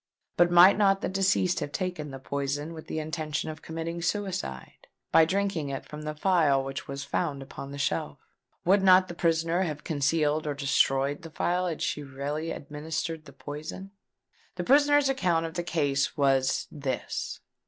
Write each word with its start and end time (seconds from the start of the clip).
But 0.35 0.49
might 0.49 0.79
not 0.79 1.01
the 1.01 1.07
deceased 1.09 1.59
have 1.59 1.71
taken 1.71 2.09
the 2.09 2.17
poison 2.17 2.73
with 2.73 2.87
the 2.87 2.97
intention 2.97 3.51
of 3.51 3.61
committing 3.61 4.01
suicide, 4.01 4.87
by 5.11 5.25
drinking 5.25 5.69
it 5.69 5.85
from 5.85 6.01
the 6.01 6.15
phial 6.15 6.63
which 6.63 6.87
was 6.87 7.03
found 7.03 7.43
upon 7.43 7.71
the 7.71 7.77
shelf? 7.77 8.17
Would 8.65 8.81
not 8.81 9.09
the 9.09 9.13
prisoner 9.13 9.61
have 9.61 9.83
concealed 9.83 10.47
or 10.47 10.55
destroyed 10.55 11.21
the 11.21 11.29
phial, 11.29 11.67
had 11.67 11.83
she 11.83 12.01
really 12.01 12.49
administered 12.49 13.25
the 13.25 13.33
poison? 13.33 13.91
The 14.55 14.63
prisoner's 14.63 15.07
account 15.07 15.45
of 15.45 15.53
the 15.53 15.61
case 15.61 16.17
was 16.17 16.67
this. 16.71 17.39